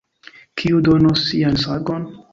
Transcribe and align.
Kiu 0.61 0.79
donos 0.87 1.23
sian 1.27 1.63
sangon? 1.67 2.13